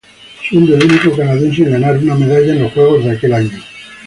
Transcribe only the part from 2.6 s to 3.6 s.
los juegos de aquel año.